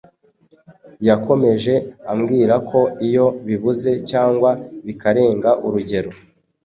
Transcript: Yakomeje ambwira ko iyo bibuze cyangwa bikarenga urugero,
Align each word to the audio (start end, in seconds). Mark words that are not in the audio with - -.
Yakomeje 1.07 1.73
ambwira 2.11 2.55
ko 2.69 2.79
iyo 3.07 3.25
bibuze 3.47 3.91
cyangwa 4.09 4.49
bikarenga 4.85 5.49
urugero, 5.65 6.11